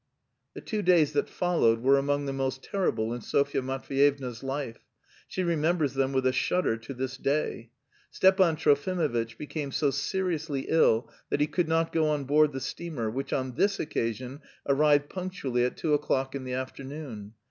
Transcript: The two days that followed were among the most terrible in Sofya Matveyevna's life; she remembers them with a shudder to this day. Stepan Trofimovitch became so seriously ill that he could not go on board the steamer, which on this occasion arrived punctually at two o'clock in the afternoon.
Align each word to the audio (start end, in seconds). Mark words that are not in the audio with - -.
The 0.55 0.61
two 0.61 0.81
days 0.81 1.13
that 1.13 1.29
followed 1.29 1.81
were 1.83 1.99
among 1.99 2.25
the 2.25 2.33
most 2.33 2.63
terrible 2.63 3.13
in 3.13 3.21
Sofya 3.21 3.61
Matveyevna's 3.61 4.41
life; 4.41 4.79
she 5.27 5.43
remembers 5.43 5.93
them 5.93 6.11
with 6.11 6.25
a 6.25 6.31
shudder 6.33 6.75
to 6.77 6.95
this 6.95 7.17
day. 7.17 7.69
Stepan 8.09 8.55
Trofimovitch 8.55 9.37
became 9.37 9.71
so 9.71 9.91
seriously 9.91 10.65
ill 10.69 11.07
that 11.29 11.39
he 11.39 11.45
could 11.45 11.67
not 11.69 11.93
go 11.93 12.07
on 12.09 12.23
board 12.23 12.51
the 12.51 12.59
steamer, 12.59 13.11
which 13.11 13.31
on 13.31 13.53
this 13.53 13.79
occasion 13.79 14.41
arrived 14.67 15.07
punctually 15.07 15.63
at 15.63 15.77
two 15.77 15.93
o'clock 15.93 16.33
in 16.33 16.45
the 16.45 16.53
afternoon. 16.53 17.35